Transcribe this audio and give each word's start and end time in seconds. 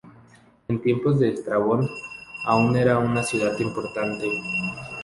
En 0.67 0.81
tiempos 0.81 1.19
de 1.19 1.29
Estrabón 1.29 1.87
aún 2.47 2.75
era 2.75 2.97
una 2.97 3.21
ciudad 3.21 3.53
importante. 3.59 4.25